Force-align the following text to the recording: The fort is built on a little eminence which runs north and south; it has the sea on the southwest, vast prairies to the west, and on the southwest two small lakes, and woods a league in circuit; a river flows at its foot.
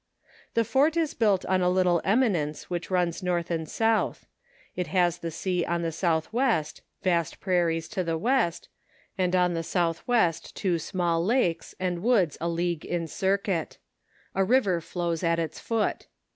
The 0.55 0.63
fort 0.63 0.97
is 0.97 1.13
built 1.13 1.45
on 1.45 1.61
a 1.61 1.69
little 1.69 2.01
eminence 2.03 2.71
which 2.71 2.89
runs 2.89 3.21
north 3.21 3.51
and 3.51 3.69
south; 3.69 4.25
it 4.75 4.87
has 4.87 5.19
the 5.19 5.29
sea 5.29 5.63
on 5.63 5.83
the 5.83 5.91
southwest, 5.91 6.81
vast 7.03 7.39
prairies 7.39 7.87
to 7.89 8.03
the 8.03 8.17
west, 8.17 8.67
and 9.15 9.35
on 9.35 9.53
the 9.53 9.61
southwest 9.61 10.55
two 10.55 10.79
small 10.79 11.23
lakes, 11.23 11.75
and 11.79 12.01
woods 12.01 12.35
a 12.41 12.49
league 12.49 12.83
in 12.83 13.05
circuit; 13.05 13.77
a 14.33 14.43
river 14.43 14.81
flows 14.81 15.23
at 15.23 15.37
its 15.37 15.59
foot. 15.59 16.07